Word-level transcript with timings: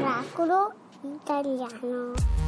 Oracolo 0.00 0.72
italiano. 1.02 2.47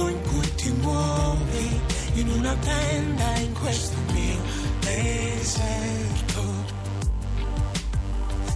Modo 0.00 0.08
in 0.08 0.22
cui 0.22 0.54
ti 0.54 0.70
muovi 0.80 1.80
in 2.14 2.28
una 2.30 2.54
tenda 2.54 3.36
in 3.36 3.52
questo 3.52 3.96
mio 4.12 4.38
deserto. 4.80 6.42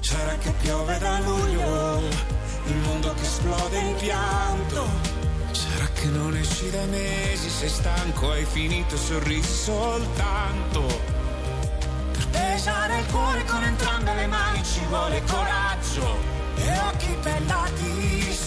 Sarà 0.01 0.37
che 0.39 0.53
piove 0.63 0.99
da 0.99 1.19
luglio, 1.21 2.01
il 2.67 2.77
mondo 2.77 3.13
che 3.15 3.23
esplode 3.23 3.79
in 3.79 3.95
pianto. 3.97 4.87
Sarà 5.51 5.87
che 5.93 6.07
non 6.07 6.35
esci 6.37 6.71
da 6.71 6.85
mesi, 6.87 7.49
sei 7.49 7.69
stanco, 7.69 8.31
hai 8.31 8.45
finito, 8.45 8.97
sorrisi 8.97 9.53
soltanto. 9.53 10.83
Per 12.13 12.29
pesare 12.29 12.99
il 13.01 13.07
cuore 13.07 13.45
con 13.45 13.63
entrambe 13.63 14.15
le 14.15 14.27
mani 14.27 14.63
ci 14.65 14.81
vuole 14.89 15.23
coraggio. 15.25 16.33
E 16.57 16.79
occhi 16.79 17.17
bellati 17.23 17.94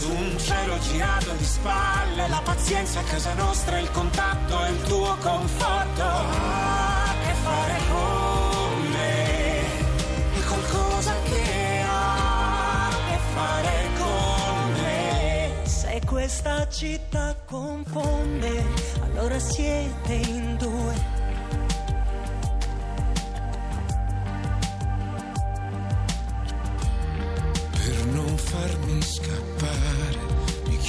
su 0.08 0.13
un 0.13 0.38
cielo 0.39 0.80
girato 0.80 1.31
di 1.33 1.44
spalle. 1.44 2.27
La 2.30 2.41
pazienza 2.44 3.00
a 3.00 3.03
casa 3.03 3.33
nostra, 3.33 3.77
il 3.80 3.91
contatto 3.91 4.66
e 4.66 4.69
il 4.69 4.81
tuo 4.83 5.17
conforto. 5.22 6.03
Ah, 6.03 7.13
che 7.23 7.33
fare 7.44 7.80
con 7.89 8.88
me 8.91 9.59
è 10.33 10.44
qualcosa 10.47 11.13
che 11.23 11.81
ha 11.85 12.88
a 12.88 12.91
che 13.09 13.19
fare 13.33 13.88
con 14.00 14.72
me. 14.81 15.52
Se 15.66 16.02
questa 16.05 16.67
città 16.69 17.35
confonde, 17.45 18.63
allora 19.03 19.39
siete 19.39 20.13
in 20.13 20.55
due. 20.58 21.16
Farmi 28.38 29.02
scappare, 29.02 29.86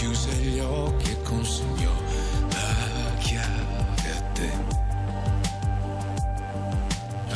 chiuse 0.09 0.33
gli 0.37 0.59
occhi 0.59 1.11
e 1.11 1.23
consegnò 1.23 1.93
la 2.49 3.15
chiave 3.19 4.11
a 4.17 4.23
te. 4.33 4.51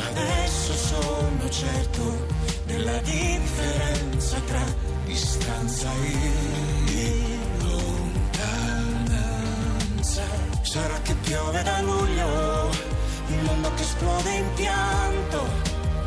Adesso 0.09 0.73
sono 0.73 1.49
certo 1.49 2.25
della 2.65 2.97
differenza 2.99 4.39
tra 4.47 4.65
distanza 5.05 5.91
e 5.93 7.37
lontananza. 7.61 8.23
Sarà 10.61 10.99
che 11.03 11.13
piove 11.13 11.61
da 11.61 11.79
luglio, 11.81 12.71
il 13.27 13.43
mondo 13.43 13.71
che 13.75 13.83
esplode 13.83 14.33
in 14.33 14.51
pianto. 14.55 15.45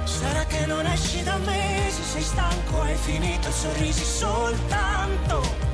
Sarà 0.03 0.44
che 0.47 0.66
non 0.66 0.84
esci 0.87 1.22
da 1.22 1.37
mesi, 1.37 2.03
sei 2.03 2.22
stanco, 2.22 2.81
hai 2.81 2.97
finito, 2.97 3.53
sorrisi 3.53 4.03
soltanto. 4.05 5.66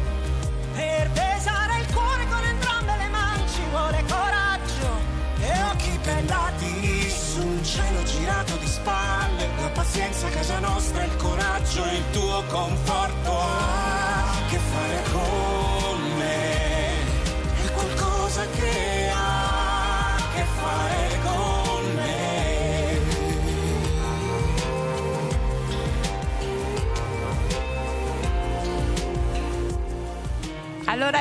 Pazienza 9.72 10.28
casa 10.28 10.58
nostra, 10.58 11.04
il 11.04 11.16
coraggio 11.16 11.84
il 11.84 12.04
tuo 12.12 12.42
conforto. 12.48 13.30
Ah, 13.30 14.42
che 14.48 14.58
fare 14.58 15.02
con 15.12 15.51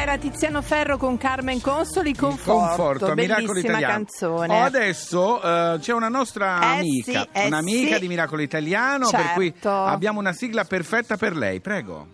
era 0.01 0.17
Tiziano 0.17 0.63
Ferro 0.63 0.97
con 0.97 1.15
Carmen 1.17 1.61
Consoli, 1.61 2.15
Conforto, 2.15 2.51
conforto, 2.75 3.13
Miracolo 3.13 3.47
bellissima 3.53 3.77
Italiano. 3.77 3.93
canzone. 3.93 4.53
Oh, 4.59 4.63
adesso 4.63 5.41
eh, 5.41 5.77
c'è 5.79 5.93
una 5.93 6.09
nostra 6.09 6.59
Eh 6.59 6.77
amica, 6.79 7.21
sì, 7.21 7.27
eh 7.31 7.45
un'amica 7.45 7.93
sì. 7.95 7.99
di 8.01 8.07
Miracolo 8.07 8.41
Italiano, 8.41 9.07
per 9.09 9.33
cui 9.33 9.51
Certo. 9.51 9.69
abbiamo 9.71 10.19
una 10.19 10.33
sigla 10.33 10.63
perfetta 10.63 11.17
per 11.17 11.35
lei, 11.37 11.59
prego. 11.59 12.07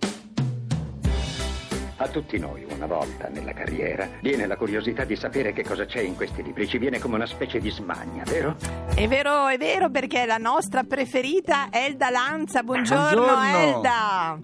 A 1.99 2.07
tutti 2.09 2.37
noi, 2.37 2.63
una 2.69 2.85
volta 2.85 3.29
nella 3.29 3.53
carriera, 3.53 4.07
viene 4.21 4.45
la 4.45 4.55
curiosità 4.57 5.03
di 5.05 5.15
sapere 5.15 5.51
che 5.53 5.63
cosa 5.63 5.85
c'è 5.85 6.01
in 6.01 6.15
questi 6.15 6.43
libri. 6.43 6.67
Ci 6.67 6.77
viene 6.77 6.99
come 6.99 7.15
una 7.15 7.25
specie 7.25 7.59
di 7.59 7.71
smania, 7.71 8.23
vero? 8.25 8.55
È 8.93 9.07
vero, 9.07 9.47
è 9.47 9.57
vero, 9.57 9.89
perché 9.89 10.23
è 10.23 10.25
la 10.25 10.37
nostra 10.37 10.83
preferita 10.83 11.69
Elda 11.71 12.09
Lanza. 12.09 12.61
Buongiorno, 12.63 13.23
Buongiorno. 13.23 13.57
Elda. 13.77 14.39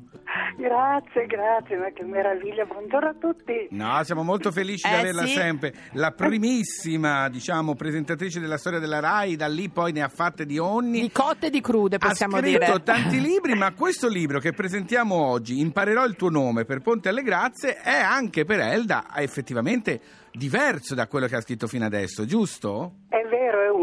Grazie, 0.63 1.25
grazie, 1.25 1.75
ma 1.75 1.89
che 1.91 2.05
meraviglia. 2.05 2.63
Buongiorno 2.63 3.09
a 3.09 3.13
tutti. 3.19 3.67
No, 3.71 4.01
siamo 4.05 4.23
molto 4.23 4.49
felici 4.49 4.87
di 4.87 4.93
Eh, 4.93 4.97
averla 4.99 5.25
sì. 5.25 5.33
sempre. 5.33 5.73
La 5.91 6.11
primissima, 6.11 7.27
diciamo, 7.27 7.75
presentatrice 7.75 8.39
della 8.39 8.57
storia 8.57 8.79
della 8.79 9.01
RAI, 9.01 9.35
da 9.35 9.47
lì 9.49 9.67
poi 9.67 9.91
ne 9.91 10.01
ha 10.01 10.07
fatte 10.07 10.45
di 10.45 10.57
ogni. 10.57 11.01
Di 11.01 11.11
cotte 11.11 11.47
e 11.47 11.49
di 11.49 11.59
crude, 11.59 11.97
possiamo 11.97 12.37
ha 12.37 12.39
scritto 12.39 12.59
dire. 12.59 12.83
tanti 12.83 13.19
libri, 13.19 13.55
ma 13.55 13.73
questo 13.73 14.07
libro 14.07 14.39
che 14.39 14.53
presentiamo 14.53 15.15
oggi, 15.15 15.59
Imparerò 15.59 16.05
il 16.05 16.15
tuo 16.15 16.29
nome 16.29 16.63
per 16.63 16.79
Ponte 16.79 17.09
alle 17.09 17.23
Grazie, 17.23 17.81
è 17.81 17.97
anche 17.99 18.45
per 18.45 18.61
Elda 18.61 19.07
effettivamente 19.15 19.99
diverso 20.31 20.95
da 20.95 21.07
quello 21.07 21.27
che 21.27 21.35
ha 21.35 21.41
scritto 21.41 21.67
fino 21.67 21.83
adesso, 21.85 22.23
giusto? 22.25 22.99
È 23.09 23.22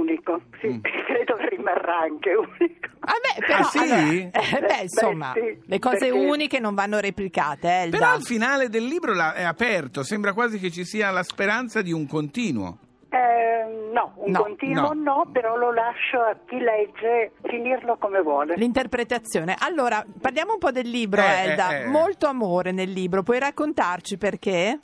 unico. 0.01 0.41
Sì, 0.61 0.69
Mm. 0.69 0.81
credo 1.07 1.35
che 1.37 1.49
rimarrà 1.51 1.99
anche 2.01 2.35
unico. 2.35 2.89
Vabbè, 3.01 3.47
però, 3.47 3.59
Ah, 3.59 3.65
sì? 3.65 3.79
allora, 3.79 4.01
eh, 4.11 4.31
beh, 4.61 4.67
Beh, 4.67 4.83
insomma, 4.83 5.33
sì, 5.35 5.59
le 5.65 5.79
cose 5.79 5.99
perché- 5.99 6.13
uniche 6.19 6.59
non 6.59 6.75
vanno 6.75 6.99
replicate, 6.99 7.69
Elda. 7.69 7.99
Però 7.99 8.11
al 8.13 8.23
finale 8.23 8.69
del 8.69 8.85
libro 8.85 9.13
è 9.33 9.43
aperto, 9.43 10.03
sembra 10.03 10.33
quasi 10.33 10.59
che 10.59 10.71
ci 10.71 10.85
sia 10.85 11.11
la 11.11 11.23
speranza 11.23 11.83
di 11.83 11.93
un 11.93 12.07
continuo. 12.07 12.79
Eh, 13.13 13.91
no, 13.93 14.13
un 14.19 14.31
No, 14.31 14.43
continuo 14.43 14.93
no. 14.93 15.03
no. 15.25 15.31
però 15.33 15.57
lo 15.57 15.73
lascio 15.73 16.21
a 16.21 16.37
chi 16.47 16.59
legge 16.61 17.33
finirlo 17.43 17.97
come 17.99 18.21
vuole. 18.21 18.55
L'interpretazione. 18.57 19.57
Allora, 19.59 20.05
parliamo 20.21 20.53
un 20.53 20.59
po' 20.61 20.71
del 20.71 20.89
libro, 20.89 21.21
Eh, 21.21 21.49
Elda. 21.51 21.71
eh, 21.79 21.83
eh. 21.83 21.87
Molto 21.89 22.29
amore 22.29 22.71
nel 22.71 22.91
libro. 22.93 23.25
Puoi 23.25 23.41
raccontarci 23.41 24.17
perché? 24.17 24.79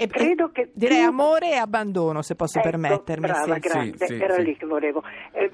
E- 0.00 0.06
Credo 0.08 0.48
che 0.50 0.70
direi 0.72 1.00
più- 1.00 1.08
amore 1.08 1.50
e 1.50 1.56
abbandono, 1.56 2.22
se 2.22 2.34
posso 2.34 2.58
Ecco, 2.58 2.70
permettermi. 2.70 3.26
Brava, 3.26 3.54
sì. 3.54 3.60
grazie, 3.60 3.94
Sì, 3.98 4.06
sì, 4.06 4.22
era 4.22 4.34
sì. 4.34 4.42
lì 4.44 4.56
che 4.56 4.64
volevo. 4.64 5.02
Eh, 5.32 5.50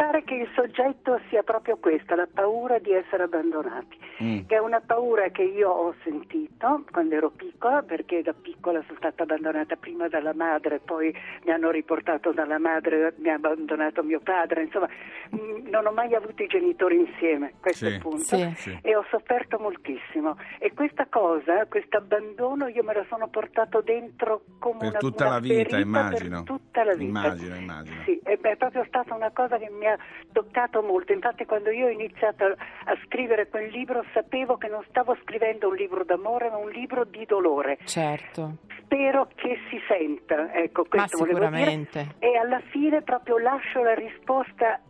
pare 0.00 0.24
che 0.24 0.34
il 0.34 0.48
soggetto 0.54 1.20
sia 1.28 1.42
proprio 1.42 1.76
questa, 1.76 2.14
la 2.14 2.26
paura 2.32 2.78
di 2.78 2.90
essere 2.92 3.24
abbandonati, 3.24 3.98
Mm. 4.22 4.46
che 4.46 4.54
è 4.56 4.58
una 4.58 4.80
paura 4.80 5.28
che 5.28 5.42
io 5.42 5.68
ho 5.70 5.94
sentito 6.02 6.84
quando 6.90 7.14
ero 7.14 7.30
piccola, 7.30 7.82
perché 7.82 8.22
da 8.22 8.32
piccola 8.32 8.82
sono 8.86 8.96
stata 8.98 9.22
abbandonata 9.24 9.76
prima 9.76 10.08
dalla 10.08 10.32
madre, 10.34 10.78
poi 10.78 11.14
mi 11.44 11.52
hanno 11.52 11.70
riportato 11.70 12.32
dalla 12.32 12.58
madre, 12.58 13.14
mi 13.18 13.28
ha 13.30 13.34
abbandonato 13.34 14.02
mio 14.02 14.20
padre, 14.20 14.62
insomma 14.64 14.88
mm, 15.34 15.68
non 15.68 15.86
ho 15.86 15.90
mai 15.92 16.14
avuto 16.14 16.42
i 16.42 16.46
genitori 16.46 16.96
insieme, 16.96 17.54
questo 17.60 17.86
Sì. 17.86 17.90
è 17.92 17.94
il 17.94 18.00
punto, 18.00 18.36
Sì. 18.36 18.52
Sì. 18.56 18.78
e 18.82 18.96
ho 18.96 19.04
sofferto 19.10 19.58
moltissimo. 19.58 20.36
E 20.58 20.72
questa 20.72 21.06
cosa, 21.10 21.66
questo 21.66 21.96
abbandono, 21.98 22.68
io 22.68 22.82
me 22.82 22.94
la 22.94 23.04
sono 23.08 23.28
portato 23.28 23.80
dentro 23.82 24.42
come 24.58 24.78
Per 24.78 24.88
una, 24.88 24.98
tutta 24.98 25.24
una 25.26 25.34
la 25.34 25.40
vita, 25.40 25.78
immagino. 25.78 26.42
Per 26.42 26.56
tutta 26.56 26.84
la 26.84 26.92
vita. 26.94 27.18
Immagino, 27.20 27.54
immagino. 27.56 28.02
Sì, 28.04 28.20
è, 28.22 28.38
è 28.38 28.56
proprio 28.56 28.84
stata 28.86 29.14
una 29.14 29.30
cosa 29.30 29.56
che 29.58 29.70
mi 29.70 29.86
ha 29.86 29.89
ha 29.90 29.98
toccato 30.32 30.82
molto. 30.82 31.12
Infatti 31.12 31.44
quando 31.44 31.70
io 31.70 31.86
ho 31.86 31.90
iniziato 31.90 32.44
a, 32.44 32.96
scrivere 33.04 33.48
quel 33.48 33.70
libro 33.70 34.04
sapevo 34.12 34.56
che 34.56 34.68
non 34.68 34.84
stavo 34.88 35.16
scrivendo 35.22 35.68
un 35.68 35.74
libro 35.74 36.04
d'amore, 36.04 36.50
ma 36.50 36.56
un 36.56 36.70
libro 36.70 37.04
di 37.04 37.24
dolore. 37.26 37.78
Certo. 37.84 38.56
Spero 38.82 39.28
che 39.34 39.58
si 39.68 39.80
senta, 39.86 40.52
ecco, 40.52 40.82
Ma 40.82 40.88
questo 40.88 41.18
dire. 41.18 41.28
sicuramente. 41.28 42.06
E 42.18 42.36
alla 42.36 42.60
fine 42.70 43.02
proprio 43.02 43.38
lascio 43.38 43.82
la 43.82 43.94
risposta 43.94 44.80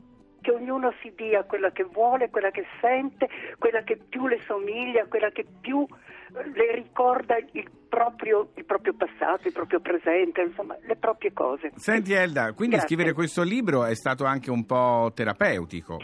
che 0.41 0.50
ognuno 0.50 0.93
si 1.00 1.12
dia 1.14 1.44
quella 1.44 1.70
che 1.70 1.85
vuole, 1.85 2.31
quella 2.31 2.50
che 2.50 2.64
sente, 2.81 3.29
quella 3.58 3.82
che 3.82 3.96
più 3.96 4.26
le 4.26 4.41
somiglia, 4.46 5.06
quella 5.06 5.31
che 5.31 5.44
più 5.61 5.87
le 6.32 6.75
ricorda 6.75 7.37
il 7.53 7.71
proprio, 7.88 8.50
il 8.55 8.65
proprio 8.65 8.94
passato, 8.94 9.49
il 9.49 9.53
proprio 9.53 9.81
presente, 9.81 10.43
insomma, 10.43 10.77
le 10.82 10.97
proprie 10.97 11.32
cose. 11.32 11.73
Senti 11.77 12.12
Elda, 12.12 12.53
quindi 12.53 12.77
Grazie. 12.77 12.97
scrivere 12.97 13.15
questo 13.15 13.43
libro 13.43 13.85
è 13.85 13.94
stato 13.94 14.25
anche 14.25 14.50
un 14.50 14.65
po' 14.65 15.11
terapeutico. 15.15 15.99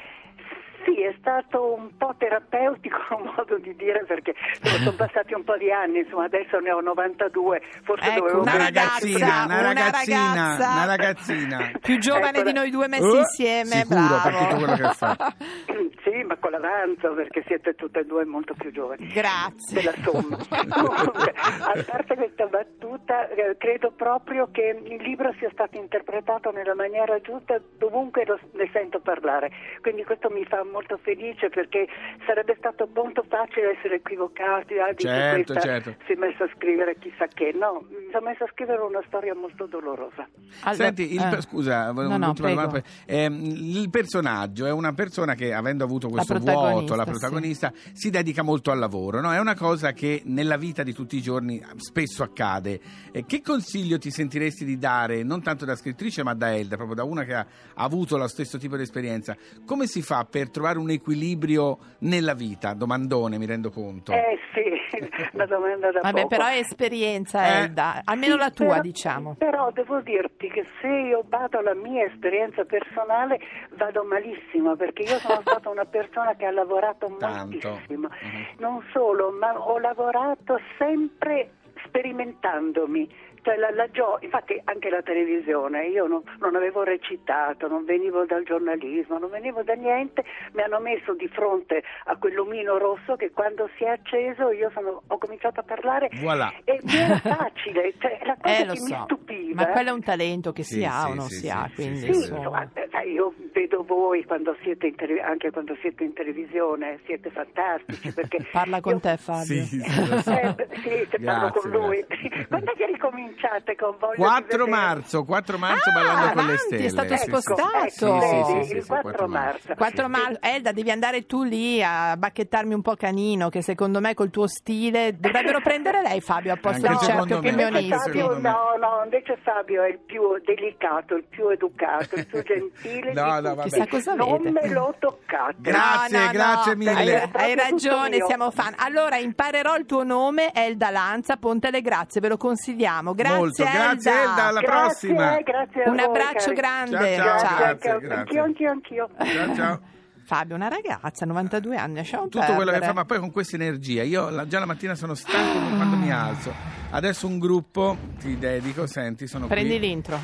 È 1.07 1.15
stato 1.19 1.75
un 1.75 1.97
po' 1.97 2.15
terapeutico 2.19 2.97
un 3.17 3.33
modo 3.37 3.59
di 3.59 3.75
dire 3.77 4.05
perché 4.07 4.35
sono 4.63 4.93
passati 4.95 5.35
un 5.35 5.45
po' 5.45 5.57
di 5.57 5.71
anni, 5.71 6.01
insomma 6.01 6.25
adesso 6.25 6.59
ne 6.59 6.73
ho 6.73 6.81
92, 6.81 7.61
forse 7.85 8.09
Ecco, 8.11 8.19
dovevo 8.21 8.41
una 8.43 8.57
ragazzina, 8.57 9.45
una 9.45 9.63
ragazzina, 9.63 10.31
ragazza. 10.33 10.73
una 10.73 10.85
ragazzina. 10.87 11.71
Più 11.81 11.99
giovane 11.99 12.39
Ecco, 12.39 12.43
di 12.49 12.53
noi 12.53 12.71
due 12.71 12.89
messi 12.89 13.05
Oh, 13.05 13.19
insieme, 13.19 13.71
sicuro, 13.85 14.21
per 14.23 14.33
bravo. 14.33 14.39
tutto 14.39 14.57
quello 14.57 14.77
che 14.89 14.95
fa. 14.95 15.17
Sì, 16.07 16.23
ma 16.23 16.37
con 16.37 16.53
l'avanzo 16.53 17.13
perché 17.15 17.43
siete 17.49 17.75
tutte 17.75 17.99
e 18.01 18.05
due 18.05 18.25
molto 18.25 18.55
più 18.55 18.71
giovani. 18.71 19.09
Grazie. 19.09 19.75
della 19.83 19.93
somma. 20.05 20.37
Comunque, 20.71 21.35
a 21.35 21.83
parte 21.85 22.15
questa 22.15 22.47
battuta, 22.47 23.29
eh, 23.31 23.57
credo 23.59 23.91
proprio 23.91 24.49
che 24.53 24.81
il 24.85 25.03
libro 25.03 25.35
sia 25.41 25.51
stato 25.51 25.77
interpretato 25.77 26.53
nella 26.53 26.77
maniera 26.77 27.21
giusta 27.21 27.61
dovunque 27.77 28.25
lo- 28.25 28.39
ne 28.53 28.71
sento 28.73 29.01
parlare. 29.01 29.51
Quindi 29.81 30.05
questo 30.05 30.31
mi 30.31 30.45
fa 30.45 30.63
molto 30.63 30.96
felice 30.99 31.49
perché 31.49 31.87
sarebbe 32.25 32.55
stato 32.59 32.89
molto 32.95 33.25
facile 33.29 33.77
essere 33.77 33.97
equivocati. 33.97 34.79
Ah, 34.79 34.95
Certo, 34.95 35.53
questa 35.53 35.61
certo. 35.61 35.95
Si 36.07 36.13
è 36.13 36.17
messa 36.17 36.45
a 36.45 36.51
scrivere 36.55 36.97
chissà 36.99 37.27
che. 37.27 37.53
No, 37.53 37.87
sono 38.17 38.31
messa 38.31 38.45
a 38.45 38.49
scrivere 38.53 38.81
una 38.83 39.03
storia 39.07 39.35
molto 39.35 39.67
dolorosa. 39.67 40.27
Allora, 40.63 40.85
Senti, 40.85 41.13
il, 41.15 41.21
eh. 41.21 41.41
scusa, 41.43 41.93
volevo 41.93 42.17
No, 42.17 42.27
no, 42.27 42.33
domanda. 42.33 42.83
Ehm, 43.05 43.45
il 43.45 43.91
personaggio 43.91 44.65
è 44.67 44.73
una 44.73 44.93
persona 44.93 45.35
che, 45.35 45.53
avendo 45.53 45.85
avuto 45.85 46.09
questo 46.09 46.33
La 46.35 46.39
vuoto, 46.39 46.95
la 46.95 47.05
protagonista, 47.05 47.73
si 47.93 48.11
dedica 48.11 48.43
molto 48.43 48.71
al 48.71 48.79
lavoro. 48.79 49.21
no? 49.21 49.33
È 49.33 49.39
una 49.39 49.55
cosa 49.55 49.93
che 49.93 50.23
nella 50.25 50.57
vita 50.57 50.83
di 50.83 50.93
tutti 50.93 51.17
i 51.17 51.23
giorni 51.23 51.63
spesso 51.77 52.23
accade. 52.23 52.81
Eh, 53.13 53.25
che 53.27 53.43
consiglio 53.43 53.99
ti 53.99 54.11
sentiresti 54.11 54.65
di 54.65 54.79
dare, 54.79 55.23
non 55.23 55.43
tanto 55.43 55.65
da 55.65 55.77
scrittrice, 55.77 56.23
ma 56.23 56.35
da 56.35 56.55
Elda, 56.55 56.77
proprio 56.77 56.97
da 56.97 57.05
una 57.05 57.25
che 57.25 57.35
ha, 57.35 57.47
avuto 57.75 58.17
lo 58.17 58.29
stesso 58.29 58.59
tipo 58.59 58.77
di 58.77 58.83
esperienza? 58.83 59.37
Come 59.67 59.87
si 59.87 60.03
fa 60.03 60.27
per 60.29 60.51
trovare 60.51 60.79
un 60.79 60.91
equilibrio 60.91 61.79
nella 62.01 62.35
vita? 62.35 62.73
Domandone, 62.73 63.39
mi 63.39 63.47
rendo 63.47 63.71
conto. 63.71 64.13
Eh 64.13 64.39
sì, 64.55 64.97
una 65.33 65.47
domanda 65.47 65.91
da 65.93 66.01
Vabbè, 66.01 66.23
poco. 66.23 66.29
però 66.29 66.47
è 66.47 66.59
esperienza, 66.59 67.45
Eh. 67.47 67.63
Elda, 67.65 68.03
almeno 68.07 68.33
Sì, 68.35 68.39
la 68.41 68.51
tua, 68.51 68.67
però- 68.69 68.81
diciamo. 68.81 69.35
Però 69.39 69.71
devo 69.71 70.01
dirti 70.01 70.49
che 70.51 70.67
se 70.81 70.89
io 70.89 71.23
vado 71.29 71.59
alla 71.59 71.75
mia 71.75 72.05
esperienza 72.07 72.65
personale 72.65 73.39
vado 73.77 74.03
malissimo 74.05 74.75
perché 74.75 75.03
io 75.03 75.19
sono 75.21 75.41
stata 75.47 75.69
una 75.69 75.85
persona 75.85 76.35
che 76.35 76.47
ha 76.47 76.51
lavorato 76.51 77.07
Tanto. 77.19 77.69
moltissimo. 77.69 78.09
Mhm. 78.09 78.47
Non 78.59 78.83
solo, 78.93 79.31
ma 79.31 79.57
ho 79.59 79.79
lavorato 79.79 80.59
sempre 80.79 81.51
sperimentandomi. 81.87 83.09
Cioè 83.47 83.55
la, 83.59 83.71
la 83.71 83.89
gio- 83.93 84.19
infatti 84.23 84.61
anche 84.65 84.91
la 84.91 85.03
televisione, 85.03 85.87
io 85.87 86.09
non, 86.09 86.21
non 86.41 86.57
avevo 86.57 86.83
recitato, 86.83 87.69
non 87.69 87.85
venivo 87.85 88.25
dal 88.25 88.43
giornalismo, 88.43 89.19
non 89.19 89.31
venivo 89.31 89.63
da 89.63 89.75
niente, 89.75 90.25
mi 90.55 90.63
hanno 90.63 90.81
messo 90.81 91.15
di 91.15 91.29
fronte 91.29 91.85
a 92.07 92.17
quell'omino 92.17 92.77
rosso 92.77 93.15
che 93.15 93.31
quando 93.31 93.71
si 93.77 93.85
è 93.85 93.89
acceso 93.91 94.51
io 94.51 94.69
sono- 94.75 95.01
ho 95.07 95.19
cominciato 95.19 95.61
a 95.61 95.63
parlare 95.63 96.11
Voilà. 96.21 96.53
e 96.65 96.81
mi 96.83 96.97
era 96.99 97.19
facile, 97.21 97.95
cioè 98.01 98.19
la 98.25 98.37
cosa 98.41 98.57
Eh, 98.57 98.63
che 98.65 98.81
mi 98.81 98.89
so. 98.89 99.03
stupiva. 99.05 99.63
Ma 99.63 99.71
quello 99.71 99.91
è 99.91 99.93
un 99.93 100.03
talento 100.03 100.51
che 100.51 100.65
Sì, 100.65 100.81
si 100.81 100.85
ha 100.85 100.99
sì, 101.03 101.07
o 101.11 101.15
non 101.15 101.29
sì, 101.29 101.35
si 101.37 101.47
sì, 101.47 101.51
ha, 101.51 101.67
sì, 101.69 101.75
quindi 101.75 101.99
sì, 101.99 102.07
Sì, 102.07 102.13
sì. 102.15 102.19
insomma. 102.33 102.63
insomma, 102.65 102.71
eh, 102.75 102.86
io 103.03 103.35
vedo 103.53 103.83
voi 103.85 104.25
quando 104.25 104.57
siete 104.63 104.87
in, 104.89 104.95
tele- 104.97 105.21
anche 105.21 105.51
quando 105.51 105.77
siete 105.81 106.05
in 106.05 106.13
televisione, 106.13 106.99
siete 107.05 107.31
fantastici 107.31 108.13
perché 108.13 108.39
Parla 108.53 108.81
con 108.81 108.93
io- 108.95 109.01
te, 109.01 109.17
Fabio. 109.17 109.45
Sì, 109.45 109.63
sì, 109.65 109.81
so. 109.81 110.31
Eh, 110.33 110.55
sì, 110.83 111.07
se 111.11 111.19
parlo 111.19 111.51
Grazie, 111.51 111.61
con 111.61 111.71
lui. 111.71 112.05
grazie. 112.07 112.47
Quando 112.49 112.73
è 112.73 112.77
che 112.77 112.87
ricominciate 112.87 113.77
con 113.77 113.91
di 113.93 114.23
4 114.23 114.47
vedere? 114.47 114.71
marzo, 114.71 115.25
4 115.25 115.59
marzo 115.59 115.91
Ah, 115.91 115.93
ballando 115.93 116.27
con 116.27 116.37
le 116.37 116.43
avanti, 116.43 116.59
stelle. 116.67 116.85
è 116.85 116.89
stato 116.89 117.17
sì. 117.17 117.25
spostato. 117.25 117.89
Sì, 117.89 117.97
sì, 117.97 118.37
Vedi, 118.37 118.63
sì, 118.63 118.69
sì, 118.71 118.77
il 118.77 118.83
sì, 118.83 118.89
4 118.89 119.29
marzo. 119.29 119.75
4 119.75 120.09
marzo, 120.09 120.39
Elda, 120.41 120.73
devi 120.73 120.91
andare 120.91 121.27
tu 121.27 121.43
lì 121.43 121.83
a 121.83 122.17
bacchettarmi 122.17 122.75
un 122.75 122.83
po' 122.83 122.95
canino, 122.95 123.49
che 123.49 123.63
secondo 123.63 124.01
me 124.01 124.15
col 124.15 124.31
tuo 124.31 124.47
stile 124.47 125.17
dovrebbero 125.19 125.61
prendere 125.61 126.03
lei, 126.03 126.21
Fabio, 126.21 126.53
a 126.53 126.57
posto 126.57 126.87
di 126.87 126.97
certi 126.99 127.13
anche 127.13 127.35
opinionisti. 127.35 128.19
No, 128.19 128.77
no, 128.79 129.01
invece 129.05 129.37
Fabio 129.43 129.83
è 129.83 129.89
il 129.89 129.99
più 130.05 130.23
delicato, 130.45 131.15
il 131.17 131.25
più 131.29 131.49
educato, 131.49 132.17
il 132.17 132.27
più 132.27 132.43
gentile. 132.45 132.86
No, 132.87 133.01
di 133.01 133.05
no, 133.13 133.13
tutti. 133.13 133.43
vabbè. 133.43 133.63
Chissà 133.63 133.87
cosa 133.87 134.15
Non 134.15 134.43
me 134.43 134.69
lo 134.69 134.95
toccate. 134.99 135.55
Grazie, 135.59 136.17
No, 136.19 136.19
no, 136.19 136.27
no. 136.27 136.33
grazie 136.33 136.77
mille. 136.77 137.23
Hai, 137.23 137.31
hai 137.33 137.55
ragione, 137.55 138.19
siamo 138.27 138.51
fan. 138.51 138.75
Allora, 138.79 139.17
imparerò 139.17 139.77
il 139.77 139.87
tuo 139.87 140.03
nome, 140.05 140.53
Elda 140.55 140.91
Lanza, 140.91 141.37
Ponte 141.37 141.69
alle 141.69 141.81
Grazie, 141.83 142.21
ve 142.21 142.29
lo 142.29 142.37
consigliamo. 142.37 143.15
Grazie, 143.15 143.37
Molto, 143.37 143.63
grazie 143.65 144.11
Elda, 144.13 144.45
alla 144.47 144.61
Grazie, 144.61 145.13
prossima. 145.15 145.37
grazie 145.43 145.83
a 145.85 145.91
Un 145.91 145.97
voi, 145.97 146.05
abbraccio 146.05 146.53
cari. 146.53 146.55
grande. 146.55 147.15
Ciao, 147.17 147.27
ciao, 147.27 147.39
Ciao. 147.39 147.57
grazie, 147.59 147.91
Anch'io, 147.91 148.09
grazie. 148.09 148.39
anch'io, 148.41 148.71
anch'io. 148.71 149.09
Ciao, 149.19 149.55
ciao. 149.55 149.81
Fabio, 150.27 150.57
una 150.57 150.67
ragazza, 150.67 151.25
92 151.25 151.77
anni, 151.77 151.95
lasciamo 151.95 152.25
Tutto 152.25 152.39
quello 152.47 152.57
che 152.73 152.79
perdere. 152.79 152.87
fa, 152.87 152.93
ma 152.95 153.05
poi 153.05 153.21
con 153.21 153.31
questa 153.31 153.55
energia. 153.55 154.03
Io 154.03 154.29
la- 154.29 154.45
già 154.49 154.59
la 154.59 154.67
mattina 154.67 154.97
sono 154.97 155.15
stanco 155.15 155.77
quando 155.77 155.95
mi 155.97 156.11
alzo. 156.11 156.53
Adesso 156.91 157.29
un 157.29 157.39
gruppo, 157.39 157.97
ti 158.19 158.37
dedico, 158.37 158.89
senti, 158.89 159.29
sono 159.29 159.47
Prendi 159.47 159.79
qui. 159.79 159.87
l'intro. 159.87 160.19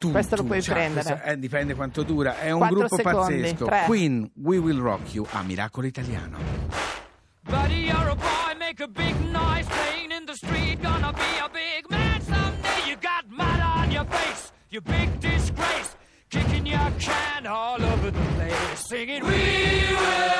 Tu, 0.00 0.10
Questo 0.12 0.36
lo 0.36 0.40
tu, 0.42 0.48
puoi 0.48 0.62
cioè, 0.62 0.74
prendere. 0.76 1.04
questo, 1.12 1.28
eh, 1.28 1.38
dipende 1.38 1.74
quanto 1.74 2.02
dura. 2.02 2.38
È 2.38 2.50
un 2.50 2.66
gruppo 2.68 2.96
secondi, 2.96 3.34
pazzesco. 3.42 3.64
tre. 3.66 3.82
Queen, 3.84 4.30
We 4.36 4.56
Will 4.56 4.80
Rock 4.80 5.12
You, 5.12 5.26
a 5.32 5.42
Miracolo 5.42 5.86
Italiano. 5.86 6.38
Buddy, 7.42 7.84
you're 7.84 8.08
a 8.08 8.14
boy, 8.14 8.56
make 8.58 8.82
a 8.82 8.88
big 8.88 9.14
noise 9.30 9.66
playing 9.66 10.10
in 10.10 10.24
the 10.24 10.32
street. 10.34 10.80
Gonna 10.80 11.12
be 11.12 11.38
a 11.44 11.50
big 11.52 11.84
man 11.90 12.18
someday. 12.22 12.88
You 12.88 12.96
got 12.96 13.26
mud 13.28 13.60
on 13.60 13.90
your 13.90 14.06
face, 14.06 14.52
you 14.70 14.80
big 14.80 15.10
disgrace. 15.20 15.94
Kicking 16.30 16.64
your 16.64 16.90
can 16.98 17.46
all 17.46 17.76
over 17.82 18.10
the 18.10 18.24
place, 18.36 18.86
singing, 18.88 19.22
We 19.22 19.28
will, 19.30 20.39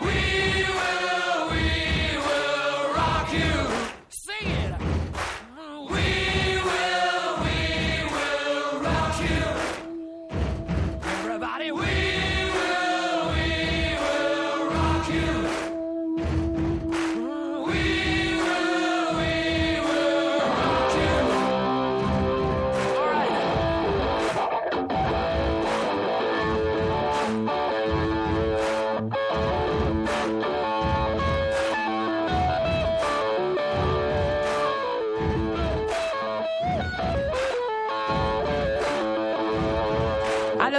We 0.00 0.06
will, 0.06 1.50
we 1.50 2.16
will 2.18 2.94
rock 2.94 3.32
you. 3.32 3.81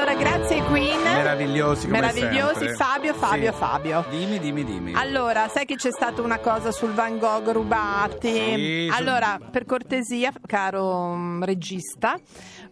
Meravigliosi 0.01 1.87
come 1.87 1.99
Meravigliosi, 2.01 2.53
sempre. 2.65 2.73
Fabio, 2.75 3.13
Fabio, 3.13 3.51
Sì. 3.51 3.57
Fabio. 3.57 4.05
Dimmi, 4.09 4.39
dimmi, 4.39 4.63
dimmi. 4.63 4.93
Allora, 4.95 5.47
sai 5.47 5.65
che 5.65 5.75
c'è 5.75 5.91
stata 5.91 6.21
una 6.21 6.39
cosa 6.39 6.71
sul 6.71 6.91
Van 6.93 7.17
Gogh 7.19 7.49
rubati? 7.51 8.29
Sì, 8.31 8.89
sul- 8.91 8.97
allora, 8.99 9.39
per 9.51 9.65
cortesia, 9.65 10.31
caro 10.45 11.13
mm, 11.15 11.43
regista, 11.43 12.15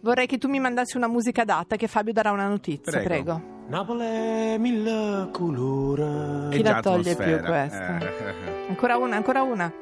vorrei 0.00 0.26
che 0.26 0.38
tu 0.38 0.48
mi 0.48 0.58
mandassi 0.60 0.96
una 0.96 1.08
musica 1.08 1.44
data 1.44 1.76
che 1.76 1.86
Fabio 1.86 2.12
darà 2.12 2.30
una 2.30 2.48
notizia, 2.48 2.90
Prego. 2.92 3.06
prego. 3.08 3.42
Napoli 3.68 4.04
è 4.04 4.56
mille 4.58 5.28
colori. 5.32 6.02
È 6.50 6.56
Chi 6.56 6.62
già 6.62 6.72
la 6.74 6.80
toglie 6.80 7.14
più 7.14 7.34
atmosfera. 7.34 7.48
questa? 7.48 7.98
Eh. 7.98 8.66
Ancora 8.68 8.96
una, 8.96 9.16
ancora 9.16 9.42
una. 9.42 9.72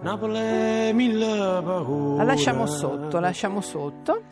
Napoli 0.00 0.36
è 0.36 0.90
mille 0.92 1.60
paure. 1.62 2.16
La 2.16 2.24
lasciamo 2.24 2.66
sotto, 2.66 3.20
lasciamo 3.20 3.60
sotto. 3.60 4.22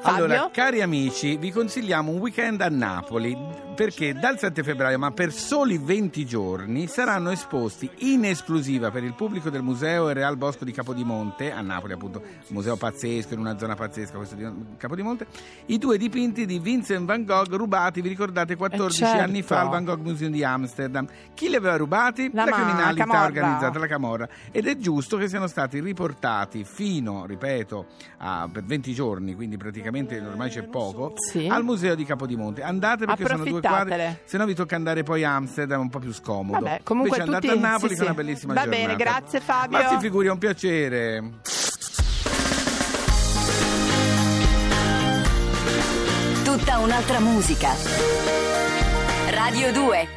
Fabio? 0.00 0.24
Allora, 0.24 0.48
cari 0.50 0.80
amici, 0.80 1.36
vi 1.36 1.50
consigliamo 1.50 2.10
un 2.10 2.18
weekend 2.18 2.62
a 2.62 2.68
Napoli 2.68 3.36
perché 3.80 4.12
dal 4.12 4.38
7 4.38 4.62
febbraio, 4.62 4.98
ma 4.98 5.10
per 5.10 5.32
soli 5.32 5.78
20 5.78 6.26
giorni, 6.26 6.86
saranno 6.86 7.30
esposti 7.30 7.88
in 8.00 8.26
esclusiva 8.26 8.90
per 8.90 9.02
il 9.04 9.14
pubblico 9.14 9.48
del 9.48 9.62
museo 9.62 10.10
e 10.10 10.12
Real 10.12 10.36
Bosco 10.36 10.66
di 10.66 10.72
Capodimonte, 10.72 11.50
a 11.50 11.62
Napoli 11.62 11.94
appunto, 11.94 12.18
un 12.20 12.26
museo 12.48 12.76
pazzesco, 12.76 13.32
in 13.32 13.40
una 13.40 13.56
zona 13.56 13.74
pazzesca 13.76 14.18
questo 14.18 14.34
di 14.34 14.46
Capodimonte, 14.76 15.26
i 15.66 15.78
due 15.78 15.96
dipinti 15.96 16.44
di 16.44 16.58
Vincent 16.58 17.06
Van 17.06 17.24
Gogh 17.24 17.54
rubati, 17.54 18.02
vi 18.02 18.10
ricordate, 18.10 18.54
14 18.54 19.02
Eh, 19.02 19.06
certo. 19.06 19.22
anni 19.22 19.40
fa 19.40 19.60
al 19.60 19.70
Van 19.70 19.84
Gogh 19.84 20.00
Museum 20.02 20.30
di 20.30 20.44
Amsterdam. 20.44 21.06
Chi 21.32 21.48
li 21.48 21.56
aveva 21.56 21.76
rubati? 21.78 22.28
La 22.34 22.44
ma- 22.44 22.50
criminalità 22.50 23.04
Camorra. 23.04 23.24
organizzata, 23.24 23.78
la 23.78 23.86
Camorra. 23.86 24.28
Ed 24.50 24.66
è 24.66 24.76
giusto 24.76 25.16
che 25.16 25.26
siano 25.26 25.46
stati 25.46 25.80
riportati 25.80 26.64
fino, 26.64 27.24
ripeto, 27.24 27.86
a, 28.18 28.46
per 28.52 28.62
20 28.62 28.92
giorni, 28.92 29.34
quindi 29.34 29.56
praticamente 29.56 30.20
ormai 30.20 30.50
c'è 30.50 30.64
poco, 30.64 31.14
Sì. 31.16 31.46
al 31.46 31.64
museo 31.64 31.94
di 31.94 32.04
Capodimonte. 32.04 32.62
Andate 32.62 33.06
perché 33.06 33.24
sono 33.26 33.44
due 33.44 33.60
Approfittatele. 33.74 34.20
se 34.24 34.36
no 34.38 34.44
vi 34.46 34.54
tocca 34.54 34.76
andare 34.76 35.02
poi 35.02 35.24
a 35.24 35.34
Amsterdam, 35.34 35.80
un 35.80 35.88
po' 35.90 35.98
più 35.98 36.12
scomodo. 36.12 36.62
Vabbè, 36.64 36.80
comunque 36.82 37.16
Invece 37.18 37.34
andate 37.34 37.46
tutti- 37.52 37.64
a 37.64 37.68
Napoli 37.70 37.88
sì, 37.90 37.94
che 37.96 38.00
è 38.00 38.04
una 38.10 38.14
sì. 38.18 38.24
bellissima 38.24 38.54
Va 38.54 38.60
giornata. 38.62 38.82
bene, 38.86 38.96
grazie, 38.96 39.40
Fabio. 39.40 39.78
Ma 39.78 39.88
si 39.88 39.96
figuri, 39.98 40.26
è 40.26 40.30
un 40.30 40.38
piacere. 40.38 41.22
Tutta 46.44 46.78
un'altra 46.78 47.20
musica. 47.20 47.70
Radio 49.30 49.72
2 49.72 50.08